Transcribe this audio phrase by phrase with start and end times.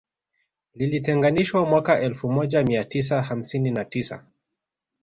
[0.75, 4.25] Lilitenganishwa mwaka elfu moja mia tisa hamsini na tisa